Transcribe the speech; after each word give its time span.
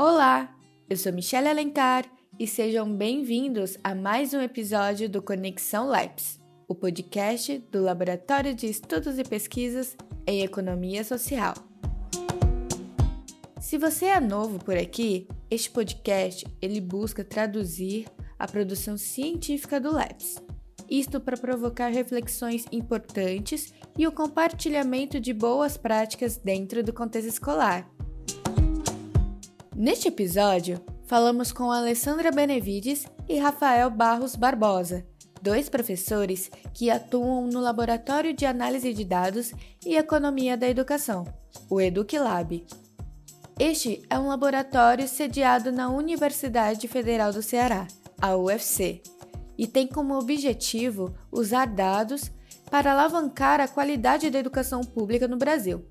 Olá, 0.00 0.56
eu 0.88 0.96
sou 0.96 1.12
Michelle 1.12 1.48
Alencar 1.48 2.04
e 2.38 2.46
sejam 2.46 2.88
bem-vindos 2.88 3.76
a 3.82 3.96
mais 3.96 4.32
um 4.32 4.40
episódio 4.40 5.08
do 5.08 5.20
Conexão 5.20 5.88
Labs, 5.88 6.38
o 6.68 6.74
podcast 6.74 7.58
do 7.72 7.82
Laboratório 7.82 8.54
de 8.54 8.68
Estudos 8.68 9.18
e 9.18 9.24
Pesquisas 9.24 9.96
em 10.24 10.42
Economia 10.42 11.02
Social. 11.02 11.52
Se 13.60 13.76
você 13.76 14.04
é 14.04 14.20
novo 14.20 14.60
por 14.64 14.76
aqui, 14.76 15.26
este 15.50 15.68
podcast 15.68 16.46
ele 16.62 16.80
busca 16.80 17.24
traduzir 17.24 18.06
a 18.38 18.46
produção 18.46 18.96
científica 18.96 19.80
do 19.80 19.92
Labs. 19.92 20.36
Isto 20.88 21.20
para 21.20 21.36
provocar 21.36 21.88
reflexões 21.88 22.66
importantes 22.70 23.74
e 23.98 24.06
o 24.06 24.12
compartilhamento 24.12 25.18
de 25.18 25.34
boas 25.34 25.76
práticas 25.76 26.36
dentro 26.36 26.84
do 26.84 26.92
contexto 26.92 27.30
escolar 27.30 27.97
Neste 29.78 30.08
episódio, 30.08 30.80
falamos 31.06 31.52
com 31.52 31.70
Alessandra 31.70 32.32
Benevides 32.32 33.06
e 33.28 33.38
Rafael 33.38 33.88
Barros 33.88 34.34
Barbosa, 34.34 35.06
dois 35.40 35.68
professores 35.68 36.50
que 36.74 36.90
atuam 36.90 37.46
no 37.46 37.60
Laboratório 37.60 38.34
de 38.34 38.44
Análise 38.44 38.92
de 38.92 39.04
Dados 39.04 39.52
e 39.86 39.94
Economia 39.94 40.56
da 40.56 40.68
Educação, 40.68 41.24
o 41.70 41.80
EducLab. 41.80 42.66
Este 43.56 44.02
é 44.10 44.18
um 44.18 44.26
laboratório 44.26 45.06
sediado 45.06 45.70
na 45.70 45.88
Universidade 45.88 46.88
Federal 46.88 47.32
do 47.32 47.40
Ceará, 47.40 47.86
a 48.20 48.36
UFC, 48.36 49.00
e 49.56 49.64
tem 49.68 49.86
como 49.86 50.18
objetivo 50.18 51.14
usar 51.30 51.66
dados 51.66 52.32
para 52.68 52.90
alavancar 52.90 53.60
a 53.60 53.68
qualidade 53.68 54.28
da 54.28 54.40
educação 54.40 54.80
pública 54.80 55.28
no 55.28 55.36
Brasil. 55.36 55.84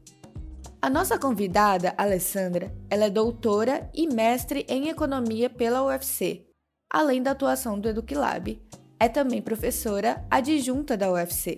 A 0.79 0.91
nossa 0.91 1.17
convidada, 1.17 1.95
Alessandra, 1.97 2.71
ela 2.87 3.05
é 3.05 3.09
doutora 3.09 3.89
e 3.95 4.07
mestre 4.07 4.63
em 4.69 4.89
economia 4.89 5.49
pela 5.49 5.83
UFC, 5.83 6.45
além 6.87 7.21
da 7.21 7.31
atuação 7.31 7.79
do 7.79 7.89
EducLab. 7.89 8.61
É 8.99 9.09
também 9.09 9.41
professora 9.41 10.23
adjunta 10.29 10.95
da 10.95 11.11
UFC. 11.11 11.57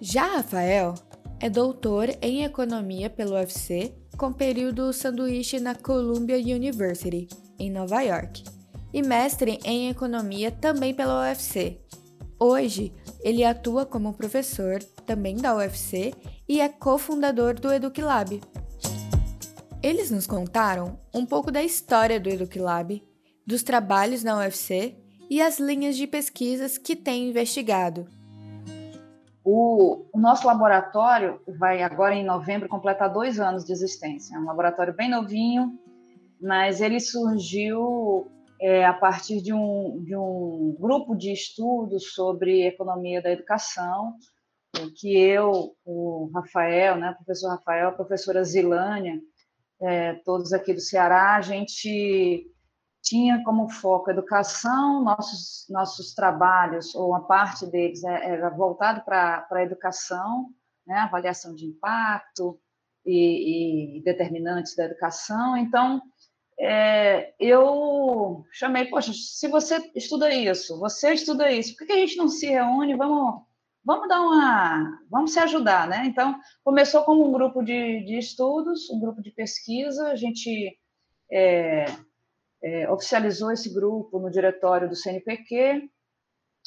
Já 0.00 0.36
Rafael 0.36 0.94
é 1.40 1.50
doutor 1.50 2.08
em 2.22 2.44
economia 2.44 3.10
pela 3.10 3.40
UFC, 3.40 3.92
com 4.16 4.32
período 4.32 4.92
sanduíche 4.92 5.58
na 5.58 5.74
Columbia 5.74 6.36
University, 6.36 7.26
em 7.58 7.68
Nova 7.68 8.00
York, 8.02 8.44
e 8.92 9.02
mestre 9.02 9.58
em 9.64 9.90
economia 9.90 10.52
também 10.52 10.94
pela 10.94 11.28
UFC. 11.28 11.80
Hoje, 12.38 12.92
ele 13.22 13.44
atua 13.44 13.84
como 13.84 14.12
professor 14.12 14.78
também 15.02 15.36
da 15.36 15.54
UFC 15.54 16.14
e 16.48 16.60
é 16.60 16.68
cofundador 16.68 17.54
do 17.54 17.72
EducLab. 17.72 18.40
Eles 19.82 20.10
nos 20.10 20.26
contaram 20.26 20.98
um 21.12 21.26
pouco 21.26 21.50
da 21.50 21.62
história 21.62 22.20
do 22.20 22.28
EducLab, 22.28 23.02
dos 23.46 23.62
trabalhos 23.62 24.22
na 24.22 24.38
UFC 24.38 24.96
e 25.28 25.42
as 25.42 25.58
linhas 25.58 25.96
de 25.96 26.06
pesquisas 26.06 26.78
que 26.78 26.94
tem 26.94 27.28
investigado. 27.28 28.06
O, 29.44 30.06
o, 30.12 30.20
nosso 30.20 30.46
laboratório 30.46 31.40
vai 31.48 31.82
agora 31.82 32.14
em 32.14 32.24
novembro 32.24 32.68
completar 32.68 33.12
dois 33.12 33.40
anos 33.40 33.64
de 33.64 33.72
existência. 33.72 34.36
É 34.36 34.38
um 34.38 34.44
laboratório 34.44 34.94
bem 34.94 35.10
novinho, 35.10 35.76
mas 36.40 36.80
ele 36.80 37.00
surgiu 37.00 38.30
é, 38.60 38.84
a 38.84 38.92
partir 38.92 39.42
de 39.42 39.52
um, 39.52 40.00
de 40.04 40.14
um 40.14 40.76
grupo 40.78 41.16
de 41.16 41.32
estudos 41.32 42.12
sobre 42.14 42.64
economia 42.64 43.20
da 43.20 43.32
educação 43.32 44.14
que 44.96 45.16
eu, 45.16 45.76
o 45.84 46.30
Rafael, 46.34 46.96
né, 46.96 47.10
o 47.10 47.16
professor 47.16 47.50
Rafael, 47.50 47.88
a 47.88 47.92
professora 47.92 48.44
Zilânia, 48.44 49.20
é, 49.80 50.14
todos 50.24 50.52
aqui 50.52 50.72
do 50.72 50.80
Ceará, 50.80 51.36
a 51.36 51.40
gente 51.40 52.46
tinha 53.02 53.42
como 53.42 53.68
foco 53.68 54.10
educação, 54.10 55.02
nossos, 55.02 55.66
nossos 55.68 56.14
trabalhos, 56.14 56.94
ou 56.94 57.10
uma 57.10 57.26
parte 57.26 57.66
deles 57.66 58.02
é, 58.04 58.30
era 58.30 58.48
voltado 58.50 59.04
para 59.04 59.46
a 59.50 59.62
educação, 59.62 60.48
né, 60.86 60.96
avaliação 60.98 61.54
de 61.54 61.66
impacto 61.66 62.58
e, 63.04 63.98
e 63.98 64.02
determinantes 64.02 64.76
da 64.76 64.84
educação. 64.84 65.56
Então, 65.56 66.00
é, 66.58 67.34
eu 67.40 68.44
chamei, 68.52 68.86
poxa, 68.86 69.12
se 69.12 69.48
você 69.48 69.90
estuda 69.96 70.32
isso, 70.32 70.78
você 70.78 71.12
estuda 71.12 71.50
isso, 71.50 71.76
por 71.76 71.86
que 71.86 71.92
a 71.92 71.98
gente 71.98 72.16
não 72.16 72.28
se 72.28 72.46
reúne, 72.46 72.96
vamos 72.96 73.42
vamos 73.84 74.08
dar 74.08 74.20
uma, 74.20 75.00
vamos 75.10 75.32
se 75.32 75.38
ajudar, 75.40 75.88
né? 75.88 76.04
Então, 76.06 76.38
começou 76.64 77.02
como 77.04 77.26
um 77.26 77.32
grupo 77.32 77.62
de, 77.62 78.04
de 78.04 78.18
estudos, 78.18 78.88
um 78.90 79.00
grupo 79.00 79.22
de 79.22 79.30
pesquisa, 79.30 80.08
a 80.08 80.16
gente 80.16 80.78
é, 81.30 81.86
é, 82.62 82.90
oficializou 82.90 83.50
esse 83.50 83.72
grupo 83.72 84.18
no 84.18 84.30
diretório 84.30 84.88
do 84.88 84.96
CNPq, 84.96 85.90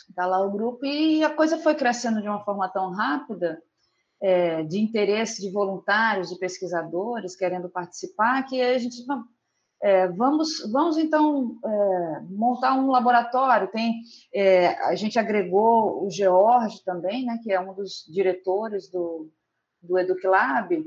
está 0.10 0.26
lá 0.26 0.42
o 0.42 0.52
grupo, 0.52 0.86
e 0.86 1.24
a 1.24 1.34
coisa 1.34 1.58
foi 1.58 1.76
crescendo 1.76 2.22
de 2.22 2.28
uma 2.28 2.44
forma 2.44 2.68
tão 2.70 2.92
rápida, 2.92 3.62
é, 4.22 4.64
de 4.64 4.80
interesse 4.80 5.42
de 5.42 5.52
voluntários, 5.52 6.30
de 6.30 6.40
pesquisadores 6.40 7.36
querendo 7.36 7.70
participar, 7.70 8.44
que 8.44 8.62
a 8.62 8.78
gente 8.78 9.06
é, 9.82 10.08
vamos, 10.08 10.60
vamos 10.72 10.98
então 10.98 11.60
é, 11.64 12.20
montar 12.30 12.76
um 12.76 12.90
laboratório. 12.90 13.68
Tem, 13.68 14.02
é, 14.34 14.70
a 14.86 14.96
gente 14.96 15.20
agregou 15.20 16.06
o 16.06 16.10
George 16.10 16.84
também, 16.84 17.26
né, 17.26 17.40
que 17.44 17.52
é 17.52 17.60
um 17.60 17.74
dos 17.74 18.06
diretores 18.08 18.90
do, 18.90 19.30
do 19.82 20.00
EducLab. 20.00 20.84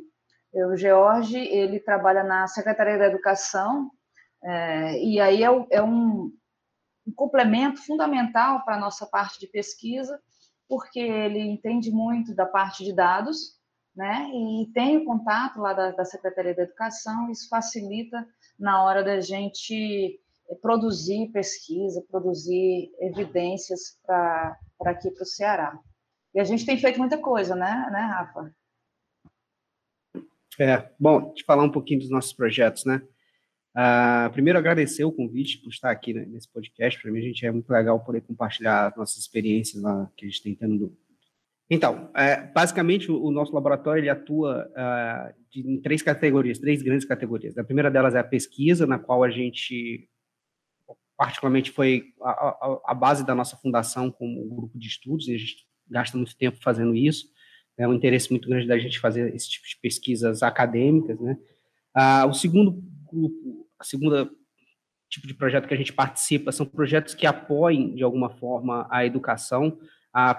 É, 0.54 0.66
o 0.66 0.76
George 0.76 1.38
ele 1.38 1.78
trabalha 1.78 2.25
na 2.25 2.47
Secretaria 2.47 2.99
da 2.99 3.06
Educação 3.06 3.91
é, 4.43 5.03
e 5.03 5.20
aí 5.20 5.43
é, 5.43 5.66
é 5.70 5.82
um, 5.82 6.32
um 7.06 7.12
complemento 7.15 7.82
fundamental 7.84 8.65
para 8.65 8.76
a 8.76 8.81
nossa 8.81 9.06
parte 9.06 9.38
de 9.38 9.47
pesquisa, 9.47 10.19
porque 10.69 11.00
ele 11.00 11.41
entende 11.41 11.91
muito 11.91 12.34
da 12.34 12.47
parte 12.47 12.84
de 12.84 12.93
dados, 12.93 13.58
né, 13.99 14.31
e 14.33 14.71
tem 14.73 14.97
o 14.97 15.05
contato 15.05 15.59
lá 15.59 15.73
da, 15.73 15.91
da 15.91 16.05
Secretaria 16.05 16.55
da 16.55 16.63
Educação, 16.63 17.29
isso 17.33 17.49
facilita 17.49 18.25
na 18.57 18.85
hora 18.85 19.03
da 19.03 19.21
gente 19.21 20.21
eh, 20.49 20.55
produzir 20.63 21.33
pesquisa, 21.33 22.07
produzir 22.09 22.93
evidências 23.01 23.99
para 24.07 24.57
aqui 24.83 25.11
para 25.11 25.25
o 25.25 25.27
Ceará. 25.27 25.77
E 26.33 26.39
a 26.39 26.45
gente 26.45 26.65
tem 26.65 26.79
feito 26.79 26.97
muita 26.97 27.19
coisa, 27.19 27.57
né, 27.57 27.89
né, 27.91 28.01
Rafa? 28.03 28.55
É, 30.61 30.89
bom, 30.99 31.33
te 31.33 31.43
falar 31.43 31.65
um 31.65 31.73
pouquinho 31.73 31.99
dos 31.99 32.11
nossos 32.11 32.33
projetos, 32.33 32.85
né? 32.85 33.03
Uh, 33.77 34.31
primeiro, 34.33 34.61
agradecer 34.61 35.03
o 35.03 35.13
convite 35.13 35.59
por 35.59 35.71
estar 35.71 35.91
aqui 35.91 36.15
né, 36.15 36.25
nesse 36.25 36.49
podcast. 36.49 37.03
Para 37.03 37.11
mim, 37.11 37.19
a 37.19 37.23
gente 37.23 37.45
é 37.45 37.51
muito 37.51 37.69
legal 37.69 37.99
poder 37.99 38.21
compartilhar 38.21 38.97
nossas 38.97 39.19
experiências 39.19 39.83
lá 39.83 40.09
que 40.17 40.25
a 40.25 40.29
gente 40.29 40.43
tem 40.43 40.55
tendo 40.55 40.97
então, 41.71 42.11
é, 42.15 42.47
basicamente, 42.53 43.11
o, 43.11 43.31
nosso 43.31 43.55
laboratório 43.55 44.01
ele 44.01 44.09
atua 44.09 44.67
uh, 44.71 45.34
de, 45.51 45.61
em 45.61 45.81
três 45.81 46.01
categorias, 46.01 46.59
três 46.59 46.83
grandes 46.83 47.06
categorias. 47.06 47.59
A 47.59 47.65
primeira 47.65 47.91
delas 47.91 48.15
é 48.15 48.19
a 48.19 48.25
pesquisa, 48.25 48.87
na 48.87 48.99
qual 48.99 49.23
a 49.23 49.29
gente, 49.29 50.09
particularmente, 51.17 51.71
foi 51.71 52.15
a, 52.23 52.31
a, 52.31 52.81
a 52.87 52.95
base 52.95 53.25
da 53.25 53.34
nossa 53.34 53.56
fundação 53.59 54.11
como 54.11 54.49
grupo 54.49 54.79
de 54.79 54.89
estudos, 54.89 55.29
e 55.29 55.34
a 55.34 55.39
gente 55.39 55.67
gasta 55.87 56.17
muito 56.17 56.37
tempo 56.37 56.59
fazendo 56.62 56.97
isso. 56.97 57.27
É 57.77 57.87
um 57.87 57.95
interesse 57.95 58.31
muito 58.31 58.49
grande 58.49 58.67
da 58.67 58.79
gente 58.79 58.99
fazer 58.99 59.35
esse 59.35 59.50
tipo 59.50 59.69
de 59.69 59.77
pesquisas 59.81 60.43
acadêmicas, 60.43 61.21
né? 61.21 61.37
Uh, 61.97 62.29
o 62.29 62.35
segundo 62.35 62.83
grupo, 63.11 63.69
a 63.79 63.85
segunda 63.85 64.31
tipo 65.11 65.27
de 65.27 65.35
projeto 65.35 65.67
que 65.67 65.75
a 65.75 65.77
gente 65.77 65.93
participa 65.93 66.53
são 66.53 66.67
projetos 66.67 67.15
que 67.15 67.27
apoiem, 67.27 67.95
de 67.95 68.03
alguma 68.03 68.29
forma, 68.29 68.87
a 68.91 69.06
educação, 69.06 69.79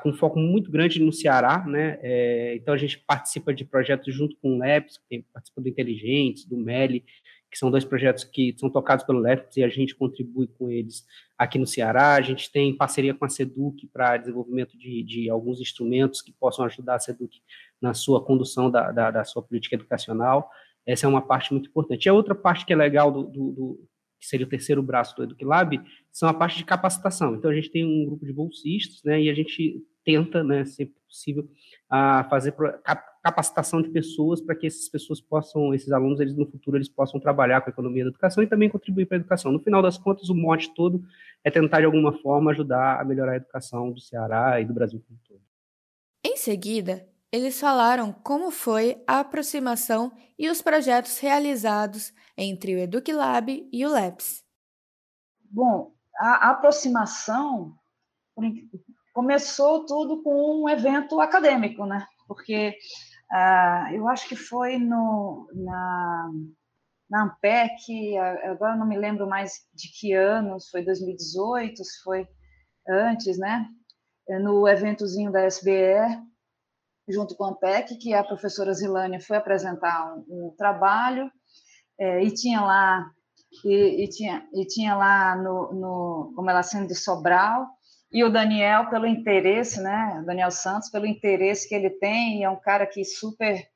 com 0.01 0.13
foco 0.13 0.40
muito 0.40 0.72
grande 0.72 1.01
no 1.01 1.13
Ceará, 1.13 1.63
né? 1.66 2.00
É, 2.01 2.56
então 2.56 2.73
a 2.73 2.78
gente 2.78 2.97
participa 3.00 3.53
de 3.53 3.63
projetos 3.63 4.13
junto 4.13 4.35
com 4.38 4.56
o 4.56 4.59
LEPS, 4.59 5.00
tem, 5.09 5.22
participa 5.34 5.62
do 5.62 5.69
Inteligentes, 5.69 6.45
do 6.45 6.57
MELI, 6.57 7.03
que 7.51 7.57
são 7.57 7.72
dois 7.72 7.84
projetos 7.84 8.23
que 8.23 8.55
são 8.58 8.70
tocados 8.70 9.03
pelo 9.03 9.20
LEPS 9.20 9.58
e 9.58 9.64
a 9.64 9.70
gente 9.70 9.96
contribui 9.96 10.47
com 10.47 10.70
eles 10.70 11.05
aqui 11.37 11.58
no 11.58 11.66
Ceará. 11.66 12.14
A 12.14 12.22
gente 12.22 12.52
tem 12.52 12.76
parceria 12.76 13.14
com 13.14 13.26
a 13.26 13.29
SEDUC 13.29 13.87
para 13.87 14.17
desenvolvimento 14.17 14.78
de, 14.78 15.03
de, 15.03 15.29
alguns 15.29 15.59
instrumentos 15.59 16.22
que 16.22 16.31
possam 16.31 16.66
ajudar 16.66 16.96
a 16.96 16.99
SEDUC 16.99 17.41
na 17.81 17.93
sua 17.93 18.23
condução 18.23 18.70
da, 18.70 18.91
da, 18.91 19.11
da, 19.11 19.23
sua 19.23 19.41
política 19.41 19.76
educacional. 19.76 20.49
Essa 20.85 21.05
é 21.05 21.09
uma 21.09 21.22
parte 21.22 21.52
muito 21.52 21.70
importante. 21.70 22.05
E 22.05 22.09
a 22.09 22.14
outra 22.14 22.35
parte 22.35 22.66
que 22.66 22.73
é 22.73 22.76
legal 22.76 23.11
do, 23.11 23.23
do, 23.23 23.52
do 23.52 23.89
que 24.19 24.27
seria 24.27 24.45
o 24.45 24.49
terceiro 24.49 24.83
braço 24.83 25.16
do 25.16 25.23
EducLab, 25.23 25.79
são 26.11 26.27
a 26.27 26.33
parte 26.33 26.57
de 26.57 26.66
capacitação. 26.66 27.35
Então, 27.35 27.49
a 27.49 27.55
gente 27.55 27.71
tem 27.71 27.85
um 27.85 28.05
grupo 28.05 28.25
de 28.25 28.33
bolsistas, 28.33 29.01
né, 29.03 29.21
e 29.21 29.29
a 29.29 29.33
gente 29.33 29.81
tenta, 30.03 30.43
né, 30.43 30.66
sempre 30.66 30.95
possível, 31.07 31.49
a 31.89 32.23
fazer 32.29 32.53
capacitação 33.23 33.81
de 33.81 33.89
pessoas 33.89 34.41
para 34.41 34.55
que 34.55 34.67
essas 34.67 34.87
pessoas 34.89 35.19
possam, 35.19 35.73
esses 35.73 35.91
alunos, 35.91 36.19
eles 36.19 36.35
no 36.35 36.45
futuro, 36.45 36.77
eles 36.77 36.89
possam 36.89 37.19
trabalhar 37.19 37.61
com 37.61 37.69
a 37.69 37.73
economia 37.73 38.03
da 38.03 38.09
educação 38.09 38.43
e 38.43 38.47
também 38.47 38.69
contribuir 38.69 39.05
para 39.05 39.17
a 39.17 39.19
educação. 39.19 39.51
No 39.51 39.59
final 39.59 39.81
das 39.81 39.97
contas, 39.97 40.29
o 40.29 40.35
mote 40.35 40.73
todo 40.73 41.03
é 41.43 41.51
tentar, 41.51 41.79
de 41.79 41.85
alguma 41.85 42.13
forma, 42.19 42.51
ajudar 42.51 42.99
a 42.99 43.05
melhorar 43.05 43.33
a 43.33 43.37
educação 43.37 43.91
do 43.91 43.99
Ceará 43.99 44.59
e 44.61 44.66
do 44.66 44.73
Brasil 44.73 45.01
como 45.07 45.19
todo. 45.27 45.41
Em 46.23 46.35
seguida, 46.37 47.07
Eles 47.31 47.59
falaram 47.59 48.11
como 48.11 48.49
foi 48.49 49.03
a 49.05 49.20
aproximação 49.20 50.11
e 50.37 50.49
os 50.49 50.61
projetos 50.61 51.20
realizados 51.20 52.11
entre 52.35 52.76
o 52.76 52.79
EducLab 52.79 53.70
e 53.72 53.85
o 53.85 53.91
LEPS. 53.91 54.43
Bom, 55.52 55.93
a 56.17 56.49
aproximação 56.49 57.76
começou 59.14 59.85
tudo 59.85 60.23
com 60.23 60.64
um 60.64 60.70
evento 60.70 61.20
acadêmico, 61.20 61.85
né? 61.85 62.08
Porque 62.28 62.76
uh, 63.31 63.93
eu 63.93 64.08
acho 64.08 64.28
que 64.28 64.35
foi 64.35 64.78
no, 64.78 65.47
na, 65.53 66.31
na 67.09 67.23
Ampec, 67.23 68.17
agora 68.43 68.76
não 68.76 68.87
me 68.87 68.97
lembro 68.97 69.28
mais 69.28 69.67
de 69.73 69.87
que 69.99 70.14
ano, 70.14 70.58
foi 70.72 70.84
2018, 70.84 71.84
se 71.84 72.02
foi 72.03 72.28
antes, 72.87 73.37
né? 73.37 73.67
No 74.41 74.67
eventozinho 74.67 75.31
da 75.31 75.46
SBE, 75.46 76.28
junto 77.09 77.35
com 77.35 77.46
a 77.46 77.50
Ampec, 77.50 77.97
que 77.97 78.14
a 78.14 78.23
professora 78.23 78.73
Zilânia 78.73 79.20
foi 79.20 79.38
apresentar 79.38 80.16
um, 80.16 80.47
um 80.47 80.56
trabalho, 80.58 81.29
é, 82.00 82.23
e 82.23 82.32
tinha 82.34 82.61
lá 82.61 83.09
e, 83.66 84.03
e, 84.03 84.08
tinha, 84.08 84.47
e 84.53 84.66
tinha 84.66 84.96
lá 84.96 85.35
no, 85.35 85.73
no 85.73 86.34
como 86.35 86.50
ela 86.50 86.64
sendo 86.64 86.88
de 86.88 86.96
Sobral, 86.96 87.67
e 88.11 88.23
o 88.23 88.29
Daniel 88.29 88.90
pelo 88.90 89.06
interesse, 89.06 89.82
né, 89.82 90.23
Daniel 90.26 90.52
Santos 90.52 90.90
pelo 90.90 91.06
interesse 91.06 91.67
que 91.67 91.76
ele 91.76 91.90
tem, 91.90 92.44
é 92.44 92.50
um 92.50 92.59
cara 92.59 92.85
que 92.85 93.03
super 93.06 93.67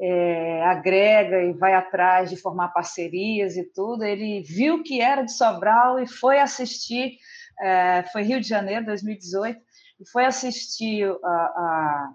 é, 0.00 0.62
agrega 0.64 1.42
e 1.42 1.52
vai 1.52 1.74
atrás 1.74 2.30
de 2.30 2.36
formar 2.36 2.68
parcerias 2.68 3.56
e 3.56 3.64
tudo. 3.64 4.04
Ele 4.04 4.42
viu 4.42 4.82
que 4.82 5.00
era 5.00 5.22
de 5.22 5.32
Sobral 5.32 5.98
e 5.98 6.06
foi 6.06 6.38
assistir, 6.38 7.18
é, 7.60 8.04
foi 8.12 8.22
Rio 8.22 8.40
de 8.40 8.48
Janeiro, 8.48 8.86
2018, 8.86 9.60
e 10.00 10.08
foi 10.08 10.24
assistir 10.24 11.04
a, 11.22 11.28
a 11.28 12.14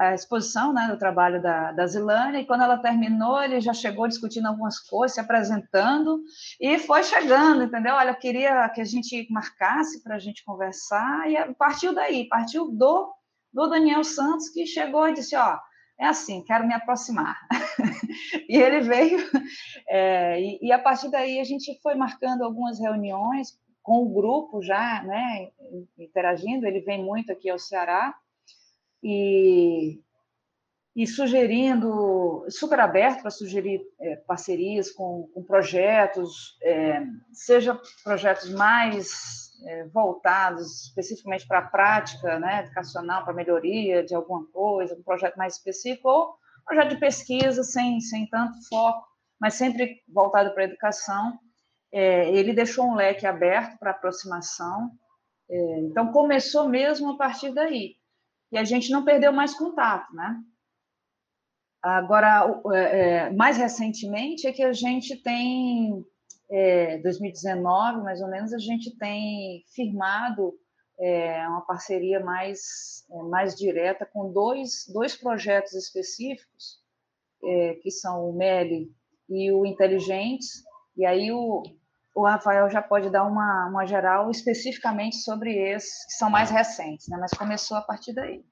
a 0.00 0.14
exposição 0.14 0.72
né, 0.72 0.88
do 0.88 0.98
trabalho 0.98 1.42
da, 1.42 1.72
da 1.72 1.86
Zilânia, 1.86 2.40
e 2.40 2.46
quando 2.46 2.62
ela 2.62 2.78
terminou, 2.78 3.42
ele 3.42 3.60
já 3.60 3.74
chegou 3.74 4.08
discutindo 4.08 4.46
algumas 4.46 4.80
coisas, 4.80 5.14
se 5.14 5.20
apresentando, 5.20 6.22
e 6.58 6.78
foi 6.78 7.02
chegando, 7.02 7.64
entendeu? 7.64 7.94
Olha, 7.94 8.10
eu 8.10 8.18
queria 8.18 8.66
que 8.70 8.80
a 8.80 8.84
gente 8.84 9.26
marcasse 9.30 10.02
para 10.02 10.14
a 10.14 10.18
gente 10.18 10.42
conversar, 10.42 11.30
e 11.30 11.54
partiu 11.54 11.94
daí, 11.94 12.26
partiu 12.28 12.70
do, 12.70 13.12
do 13.52 13.68
Daniel 13.68 14.02
Santos, 14.02 14.48
que 14.48 14.64
chegou 14.64 15.06
e 15.06 15.12
disse, 15.12 15.36
ó, 15.36 15.58
é 15.98 16.06
assim, 16.06 16.42
quero 16.44 16.66
me 16.66 16.72
aproximar. 16.72 17.38
e 18.48 18.56
ele 18.56 18.80
veio, 18.80 19.18
é, 19.86 20.40
e, 20.40 20.60
e, 20.62 20.72
a 20.72 20.78
partir 20.78 21.10
daí 21.10 21.38
a 21.38 21.44
gente 21.44 21.78
foi 21.82 21.94
marcando 21.94 22.42
algumas 22.42 22.80
reuniões 22.80 23.48
com 23.82 24.02
o 24.02 24.14
grupo 24.14 24.62
já, 24.62 25.02
né, 25.02 25.50
interagindo, 25.98 26.66
ele 26.66 26.80
vem 26.80 27.04
muito 27.04 27.30
aqui 27.30 27.50
ao 27.50 27.58
Ceará, 27.58 28.14
e, 29.02 30.00
e 30.94 31.06
sugerindo, 31.06 32.44
super 32.48 32.80
aberto 32.80 33.22
para 33.22 33.30
sugerir 33.30 33.80
é, 34.00 34.16
parcerias 34.16 34.90
com, 34.90 35.28
com 35.32 35.42
projetos, 35.42 36.58
é, 36.62 37.02
seja 37.32 37.80
projetos 38.04 38.50
mais 38.50 39.50
é, 39.66 39.84
voltados 39.88 40.86
especificamente 40.86 41.46
para 41.46 41.60
a 41.60 41.68
prática 41.68 42.38
né, 42.38 42.64
educacional, 42.64 43.24
para 43.24 43.32
melhoria 43.32 44.04
de 44.04 44.14
alguma 44.14 44.46
coisa, 44.46 44.94
um 44.94 45.02
projeto 45.02 45.36
mais 45.36 45.54
específico, 45.54 46.08
ou 46.08 46.34
projeto 46.66 46.90
de 46.90 47.00
pesquisa 47.00 47.62
sem, 47.62 48.00
sem 48.00 48.26
tanto 48.28 48.58
foco, 48.68 49.06
mas 49.40 49.54
sempre 49.54 50.02
voltado 50.08 50.52
para 50.52 50.64
a 50.64 50.66
educação. 50.66 51.38
É, 51.92 52.30
ele 52.30 52.52
deixou 52.52 52.86
um 52.86 52.94
leque 52.94 53.26
aberto 53.26 53.78
para 53.78 53.90
aproximação, 53.90 54.90
é, 55.50 55.78
então 55.80 56.12
começou 56.12 56.68
mesmo 56.68 57.12
a 57.12 57.16
partir 57.16 57.52
daí 57.52 57.99
e 58.52 58.58
a 58.58 58.64
gente 58.64 58.90
não 58.90 59.04
perdeu 59.04 59.32
mais 59.32 59.54
contato, 59.54 60.14
né? 60.14 60.40
Agora, 61.82 62.60
é, 62.74 62.78
é, 62.78 63.30
mais 63.30 63.56
recentemente 63.56 64.46
é 64.46 64.52
que 64.52 64.62
a 64.62 64.72
gente 64.72 65.16
tem, 65.22 66.04
é, 66.50 66.98
2019 66.98 68.02
mais 68.02 68.20
ou 68.20 68.28
menos, 68.28 68.52
a 68.52 68.58
gente 68.58 68.96
tem 68.98 69.64
firmado 69.74 70.52
é, 70.98 71.48
uma 71.48 71.62
parceria 71.62 72.20
mais, 72.20 73.06
é, 73.10 73.22
mais 73.22 73.54
direta 73.56 74.04
com 74.04 74.30
dois, 74.30 74.86
dois 74.92 75.16
projetos 75.16 75.72
específicos, 75.72 76.80
é, 77.42 77.74
que 77.76 77.90
são 77.90 78.28
o 78.28 78.36
MELI 78.36 78.92
e 79.30 79.50
o 79.50 79.64
Inteligentes, 79.64 80.62
e 80.94 81.06
aí 81.06 81.32
o, 81.32 81.62
o 82.20 82.24
Rafael 82.26 82.68
já 82.68 82.82
pode 82.82 83.10
dar 83.10 83.24
uma, 83.24 83.68
uma 83.68 83.86
geral 83.86 84.30
especificamente 84.30 85.16
sobre 85.16 85.56
esses 85.56 86.04
que 86.06 86.12
são 86.12 86.28
mais 86.28 86.50
recentes, 86.50 87.08
né? 87.08 87.16
mas 87.20 87.30
começou 87.32 87.76
a 87.76 87.82
partir 87.82 88.12
daí. 88.12 88.42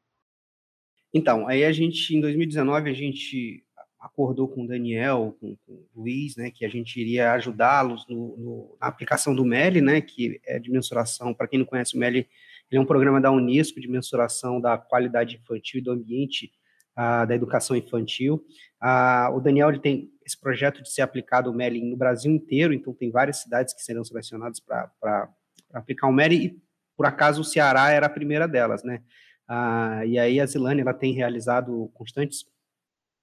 Então, 1.12 1.47
aí 1.47 1.65
a 1.65 1.73
gente, 1.73 2.17
em 2.17 2.20
2019, 2.20 2.91
a 2.91 2.94
gente 2.94 3.65
acordou 4.00 4.49
com 4.49 4.65
o 4.65 4.67
Daniel, 4.67 5.37
com, 5.41 5.56
com 5.67 5.73
o 5.73 6.03
Luiz, 6.03 6.37
né, 6.37 6.50
que 6.50 6.65
a 6.65 6.69
gente 6.69 7.00
iria 7.00 7.32
ajudá-los 7.32 8.06
na 8.09 8.88
aplicação 8.88 9.35
do 9.35 9.44
MELI, 9.44 9.81
né, 9.81 10.00
que 10.00 10.41
é 10.47 10.59
de 10.59 10.70
mensuração, 10.70 11.35
para 11.35 11.49
quem 11.49 11.59
não 11.59 11.67
conhece 11.67 11.97
o 11.97 11.99
MELI, 11.99 12.29
ele 12.70 12.79
é 12.79 12.81
um 12.81 12.87
programa 12.87 13.20
da 13.20 13.32
Unesco 13.32 13.81
de 13.81 13.88
mensuração 13.88 14.61
da 14.61 14.79
qualidade 14.79 15.37
infantil 15.37 15.81
e 15.81 15.82
do 15.82 15.91
ambiente 15.91 16.53
ah, 16.94 17.25
da 17.25 17.35
educação 17.35 17.75
infantil. 17.76 18.44
Ah, 18.81 19.31
o 19.35 19.41
Daniel 19.41 19.70
ele 19.70 19.81
tem 19.81 20.11
esse 20.28 20.38
projeto 20.38 20.82
de 20.82 20.92
ser 20.92 21.00
aplicado 21.00 21.50
o 21.50 21.54
MELI 21.54 21.82
no 21.82 21.96
Brasil 21.96 22.30
inteiro, 22.30 22.75
então 22.75 22.92
tem 22.92 23.10
várias 23.10 23.38
cidades 23.38 23.72
que 23.72 23.82
serão 23.82 24.04
selecionadas 24.04 24.60
para 24.60 25.32
aplicar 25.72 26.06
o 26.06 26.12
MELI, 26.12 26.44
e 26.44 26.62
por 26.94 27.06
acaso 27.06 27.40
o 27.40 27.44
Ceará 27.44 27.90
era 27.90 28.06
a 28.06 28.10
primeira 28.10 28.46
delas, 28.46 28.84
né? 28.84 29.02
Ah, 29.48 30.04
e 30.04 30.19
aí 30.19 30.38
a 30.38 30.44
Zilane 30.44 30.82
ela 30.82 30.92
tem 30.92 31.14
realizado 31.14 31.90
constantes 31.94 32.44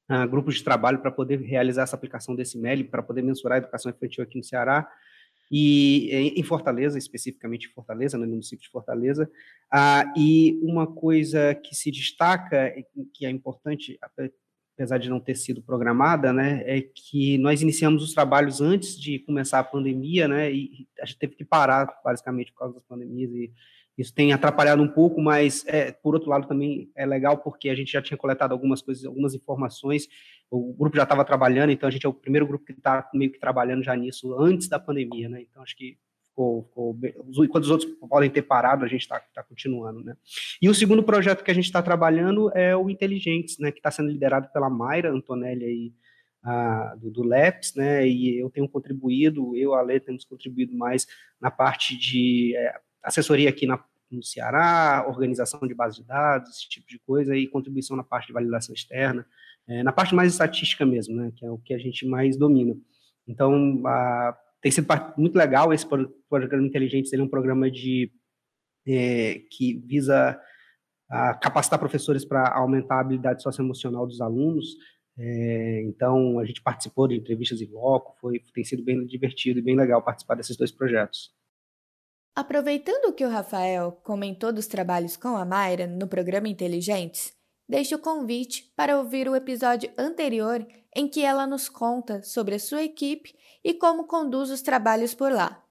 ah, 0.09 0.25
grupos 0.25 0.55
de 0.55 0.63
trabalho 0.63 0.99
para 0.99 1.11
poder 1.11 1.39
realizar 1.41 1.83
essa 1.83 1.95
aplicação 1.95 2.35
desse 2.35 2.57
MELI, 2.57 2.83
para 2.83 3.03
poder 3.03 3.21
mensurar 3.21 3.57
a 3.57 3.59
educação 3.59 3.91
infantil 3.91 4.23
aqui 4.23 4.37
no 4.37 4.43
Ceará 4.43 4.89
e 5.51 6.33
em 6.35 6.41
Fortaleza, 6.41 6.97
especificamente 6.97 7.67
em 7.67 7.71
Fortaleza, 7.71 8.17
no 8.17 8.25
município 8.25 8.63
de 8.63 8.71
Fortaleza. 8.71 9.29
Ah, 9.71 10.11
e 10.17 10.59
uma 10.63 10.87
coisa 10.87 11.53
que 11.53 11.75
se 11.75 11.91
destaca, 11.91 12.73
que 13.13 13.27
é 13.27 13.29
importante, 13.29 13.99
apesar 14.75 14.97
de 14.97 15.09
não 15.09 15.19
ter 15.19 15.35
sido 15.35 15.61
programada, 15.61 16.31
né, 16.33 16.61
é 16.65 16.81
que 16.81 17.37
nós 17.37 17.61
iniciamos 17.61 18.03
os 18.03 18.13
trabalhos 18.13 18.59
antes 18.59 18.99
de 18.99 19.19
começar 19.19 19.59
a 19.59 19.63
pandemia, 19.63 20.27
né, 20.27 20.51
e 20.51 20.85
a 21.01 21.05
gente 21.05 21.17
teve 21.17 21.35
que 21.35 21.45
parar, 21.45 21.87
basicamente, 22.03 22.51
por 22.51 22.59
causa 22.59 22.73
das 22.75 22.83
pandemias 22.83 23.31
e 23.31 23.51
isso 23.97 24.13
tem 24.13 24.33
atrapalhado 24.33 24.83
um 24.83 24.89
pouco, 24.89 25.21
mas, 25.21 25.65
é, 25.67 25.93
por 25.93 26.13
outro 26.13 26.29
lado, 26.29 26.47
também 26.47 26.91
é 26.95 27.05
legal 27.05 27.37
porque 27.37 27.69
a 27.69 27.75
gente 27.75 27.93
já 27.93 28.01
tinha 28.01 28.17
coletado 28.17 28.51
algumas 28.51 28.81
coisas, 28.81 29.05
algumas 29.05 29.33
informações, 29.33 30.09
o 30.51 30.73
grupo 30.73 30.97
já 30.97 31.03
estava 31.03 31.23
trabalhando, 31.23 31.71
então 31.71 31.87
a 31.87 31.91
gente 31.91 32.05
é 32.05 32.09
o 32.09 32.13
primeiro 32.13 32.45
grupo 32.45 32.65
que 32.65 32.73
está 32.73 33.09
meio 33.13 33.31
que 33.31 33.39
trabalhando 33.39 33.83
já 33.83 33.95
nisso 33.95 34.37
antes 34.37 34.67
da 34.67 34.77
pandemia, 34.77 35.29
né? 35.29 35.41
Então 35.41 35.63
acho 35.63 35.75
que 35.77 35.97
ficou, 36.35 36.63
ficou 36.63 37.45
enquanto 37.45 37.63
os 37.63 37.71
outros 37.71 37.89
podem 38.09 38.29
ter 38.29 38.41
parado, 38.41 38.83
a 38.83 38.87
gente 38.87 39.01
está 39.01 39.19
tá 39.33 39.41
continuando, 39.41 40.03
né? 40.03 40.17
E 40.61 40.67
o 40.67 40.75
segundo 40.75 41.01
projeto 41.01 41.43
que 41.43 41.51
a 41.51 41.53
gente 41.53 41.65
está 41.65 41.81
trabalhando 41.81 42.51
é 42.53 42.75
o 42.75 42.89
Inteligentes, 42.89 43.57
né? 43.57 43.71
Que 43.71 43.79
está 43.79 43.89
sendo 43.89 44.09
liderado 44.09 44.49
pela 44.51 44.69
Mayra 44.69 45.11
Antonelli 45.11 45.63
aí, 45.63 45.93
a, 46.43 46.95
do, 46.95 47.09
do 47.09 47.23
LEPS, 47.23 47.75
né? 47.75 48.07
E 48.07 48.37
eu 48.37 48.49
tenho 48.49 48.67
contribuído, 48.67 49.55
eu 49.55 49.73
a 49.73 49.81
Lê 49.81 49.99
temos 49.99 50.25
contribuído 50.25 50.75
mais 50.75 51.07
na 51.39 51.49
parte 51.49 51.97
de 51.97 52.55
é, 52.55 52.75
assessoria 53.01 53.49
aqui 53.49 53.65
na, 53.65 53.83
no 54.11 54.23
Ceará, 54.23 55.05
organização 55.07 55.61
de 55.61 55.73
base 55.73 56.01
de 56.01 56.03
dados, 56.03 56.49
esse 56.51 56.69
tipo 56.69 56.87
de 56.87 56.99
coisa, 56.99 57.35
e 57.35 57.47
contribuição 57.47 57.95
na 57.95 58.03
parte 58.03 58.27
de 58.27 58.33
validação 58.33 58.75
externa, 58.75 59.25
é, 59.67 59.81
na 59.81 59.91
parte 59.91 60.13
mais 60.13 60.31
estatística 60.31 60.85
mesmo, 60.85 61.15
né, 61.15 61.31
que 61.35 61.45
é 61.45 61.49
o 61.49 61.57
que 61.57 61.73
a 61.73 61.77
gente 61.77 62.05
mais 62.05 62.37
domina. 62.37 62.75
Então, 63.27 63.81
a, 63.85 64.37
tem 64.61 64.71
sido 64.71 64.87
muito 65.17 65.35
legal 65.35 65.73
esse 65.73 65.85
programa 65.85 66.65
Inteligentes, 66.65 67.13
ele 67.13 67.21
é 67.21 67.25
um 67.25 67.29
programa 67.29 67.69
de, 67.69 68.11
é, 68.87 69.41
que 69.51 69.81
visa 69.85 70.39
a, 71.09 71.33
capacitar 71.35 71.79
professores 71.79 72.25
para 72.25 72.55
aumentar 72.55 72.95
a 72.95 73.01
habilidade 73.01 73.43
socioemocional 73.43 74.07
dos 74.07 74.21
alunos, 74.21 74.75
é, 75.17 75.81
então, 75.83 76.39
a 76.39 76.45
gente 76.45 76.61
participou 76.61 77.07
de 77.07 77.15
entrevistas 77.15 77.61
em 77.61 77.69
bloco, 77.69 78.15
foi, 78.19 78.39
tem 78.53 78.63
sido 78.63 78.83
bem 78.83 79.05
divertido 79.05 79.59
e 79.59 79.61
bem 79.61 79.75
legal 79.75 80.03
participar 80.03 80.35
desses 80.35 80.57
dois 80.57 80.71
projetos. 80.71 81.33
Aproveitando 82.35 83.13
que 83.13 83.25
o 83.25 83.29
Rafael 83.29 83.93
comentou 84.03 84.51
dos 84.51 84.67
trabalhos 84.67 85.15
com 85.15 85.37
a 85.37 85.45
Mayra 85.45 85.87
no 85.87 86.05
programa 86.05 86.49
Inteligentes, 86.49 87.33
deixo 87.67 87.95
o 87.95 87.99
convite 87.99 88.71
para 88.75 88.97
ouvir 88.97 89.27
o 89.27 89.35
episódio 89.35 89.91
anterior 89.97 90.65
em 90.95 91.07
que 91.07 91.21
ela 91.21 91.47
nos 91.47 91.67
conta 91.67 92.21
sobre 92.23 92.55
a 92.55 92.59
sua 92.59 92.83
equipe 92.83 93.35
e 93.63 93.73
como 93.73 94.05
conduz 94.05 94.49
os 94.49 94.61
trabalhos 94.61 95.13
por 95.13 95.31
lá. 95.31 95.63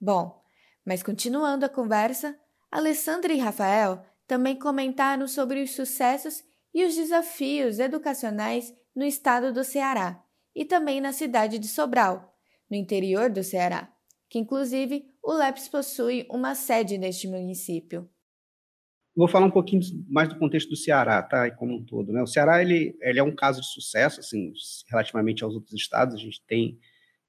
Bom, 0.00 0.42
mas 0.84 1.02
continuando 1.02 1.64
a 1.64 1.68
conversa, 1.68 2.38
Alessandra 2.70 3.32
e 3.32 3.38
Rafael 3.38 4.04
também 4.26 4.58
comentaram 4.58 5.26
sobre 5.26 5.62
os 5.62 5.72
sucessos 5.74 6.44
e 6.74 6.84
os 6.84 6.94
desafios 6.94 7.78
educacionais 7.78 8.74
no 8.94 9.04
estado 9.04 9.52
do 9.52 9.64
Ceará 9.64 10.22
e 10.54 10.64
também 10.64 11.00
na 11.00 11.12
cidade 11.12 11.58
de 11.58 11.68
Sobral, 11.68 12.36
no 12.70 12.76
interior 12.76 13.30
do 13.30 13.42
Ceará 13.42 13.92
que 14.28 14.38
inclusive 14.38 15.10
o 15.22 15.32
LEPS 15.32 15.68
possui 15.68 16.26
uma 16.30 16.54
sede 16.54 16.98
neste 16.98 17.26
município. 17.26 18.08
Vou 19.18 19.26
falar 19.26 19.46
um 19.46 19.50
pouquinho 19.50 19.82
mais 20.08 20.28
do 20.28 20.38
contexto 20.38 20.68
do 20.68 20.76
Ceará, 20.76 21.20
tá? 21.20 21.50
Como 21.50 21.74
um 21.74 21.82
todo, 21.82 22.12
né? 22.12 22.22
O 22.22 22.26
Ceará 22.28 22.62
ele, 22.62 22.96
ele 23.00 23.18
é 23.18 23.22
um 23.22 23.34
caso 23.34 23.60
de 23.60 23.66
sucesso, 23.66 24.20
assim, 24.20 24.52
relativamente 24.88 25.42
aos 25.42 25.56
outros 25.56 25.74
estados. 25.74 26.14
A 26.14 26.18
gente 26.18 26.40
tem 26.46 26.78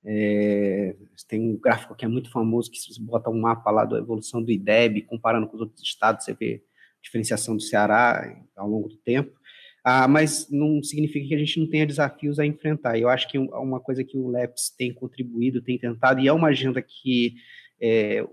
é, 0.05 0.95
tem 1.27 1.41
um 1.41 1.57
gráfico 1.57 1.95
que 1.95 2.05
é 2.05 2.07
muito 2.07 2.29
famoso 2.29 2.69
que 2.69 2.77
se 2.77 2.93
você 2.93 3.01
bota 3.01 3.31
um 3.31 3.41
mapa 3.41 3.71
lá 3.71 3.85
da 3.85 3.97
evolução 3.97 4.43
do 4.43 4.51
IDEB, 4.51 5.01
comparando 5.01 5.47
com 5.47 5.55
os 5.55 5.61
outros 5.61 5.81
estados, 5.81 6.25
você 6.25 6.33
vê 6.35 6.61
a 6.63 7.01
diferenciação 7.01 7.55
do 7.55 7.61
Ceará 7.63 8.37
ao 8.55 8.69
longo 8.69 8.87
do 8.87 8.97
tempo. 8.97 9.35
Ah, 9.83 10.07
mas 10.07 10.47
não 10.51 10.83
significa 10.83 11.27
que 11.27 11.33
a 11.33 11.39
gente 11.39 11.59
não 11.59 11.67
tenha 11.67 11.87
desafios 11.87 12.37
a 12.37 12.45
enfrentar. 12.45 12.99
Eu 12.99 13.09
acho 13.09 13.27
que 13.27 13.39
uma 13.39 13.79
coisa 13.79 14.03
que 14.03 14.15
o 14.15 14.27
LEPS 14.27 14.75
tem 14.77 14.93
contribuído, 14.93 15.59
tem 15.59 15.79
tentado, 15.79 16.19
e 16.19 16.27
é 16.27 16.33
uma 16.33 16.49
agenda 16.49 16.83
que 16.83 17.33
é, 17.81 18.23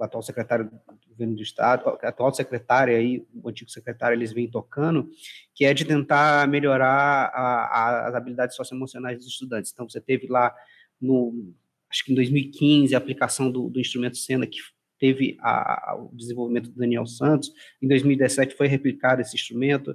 o 0.00 0.04
atual 0.04 0.22
secretário 0.22 0.64
do 0.64 1.08
governo 1.10 1.36
do 1.36 1.42
estado, 1.42 1.88
a 2.02 2.08
atual 2.08 2.32
secretária 2.32 3.00
e 3.00 3.22
o 3.34 3.48
antigo 3.48 3.70
secretário, 3.70 4.16
eles 4.16 4.32
vêm 4.32 4.50
tocando, 4.50 5.10
que 5.54 5.64
é 5.64 5.74
de 5.74 5.84
tentar 5.84 6.48
melhorar 6.48 7.30
a, 7.34 7.66
a, 7.66 8.08
as 8.08 8.14
habilidades 8.14 8.56
socioemocionais 8.56 9.18
dos 9.18 9.26
estudantes. 9.26 9.70
Então, 9.72 9.86
você 9.88 10.00
teve 10.00 10.26
lá, 10.26 10.54
no, 10.98 11.54
acho 11.90 12.04
que 12.04 12.12
em 12.12 12.14
2015, 12.14 12.94
a 12.94 12.98
aplicação 12.98 13.50
do, 13.50 13.68
do 13.68 13.78
instrumento 13.78 14.16
Sena, 14.16 14.46
que 14.46 14.58
teve 14.98 15.36
a, 15.40 15.96
o 15.98 16.16
desenvolvimento 16.16 16.70
do 16.70 16.78
Daniel 16.78 17.04
Santos, 17.04 17.52
em 17.82 17.86
2017 17.86 18.56
foi 18.56 18.68
replicado 18.68 19.20
esse 19.20 19.36
instrumento, 19.36 19.94